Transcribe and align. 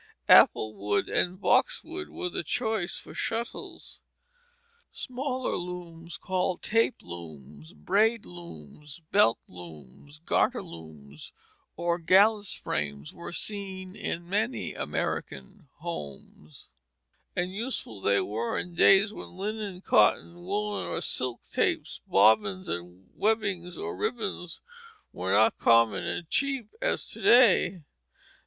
Apple 0.29 0.73
wood 0.73 1.07
and 1.09 1.39
boxwood 1.39 2.09
were 2.09 2.29
the 2.31 2.41
choice 2.43 2.97
for 2.97 3.13
shuttles. 3.13 3.99
Smaller 4.91 5.55
looms, 5.55 6.17
called 6.17 6.63
tape 6.63 6.95
looms, 7.03 7.73
braid 7.73 8.25
looms, 8.25 8.99
belt 9.11 9.37
looms, 9.47 10.17
garter 10.25 10.63
looms, 10.63 11.33
or 11.75 11.99
"gallus 11.99 12.51
frames," 12.55 13.13
were 13.13 13.31
seen 13.31 13.95
in 13.95 14.27
many 14.27 14.73
American 14.73 15.69
homes, 15.75 16.69
and 17.35 17.53
useful 17.53 18.01
they 18.01 18.19
were 18.21 18.57
in 18.57 18.73
days 18.73 19.13
when 19.13 19.37
linen, 19.37 19.81
cotton, 19.81 20.43
woollen, 20.43 20.87
or 20.87 20.99
silk 21.01 21.41
tapes, 21.51 22.01
bobbins, 22.07 22.67
and 22.67 23.11
webbings 23.15 23.77
or 23.77 23.95
ribbons 23.95 24.61
were 25.13 25.31
not 25.33 25.59
common 25.59 26.03
and 26.03 26.27
cheap 26.27 26.69
as 26.81 27.05
to 27.05 27.21
day. 27.21 27.83